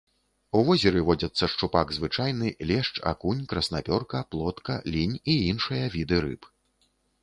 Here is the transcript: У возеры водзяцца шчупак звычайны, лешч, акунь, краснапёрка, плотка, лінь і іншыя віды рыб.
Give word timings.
У 0.59 0.61
возеры 0.69 1.03
водзяцца 1.09 1.49
шчупак 1.55 1.93
звычайны, 1.99 2.49
лешч, 2.73 2.93
акунь, 3.13 3.45
краснапёрка, 3.55 4.27
плотка, 4.33 4.83
лінь 4.93 5.17
і 5.31 5.41
іншыя 5.55 5.85
віды 5.99 6.17
рыб. 6.29 6.55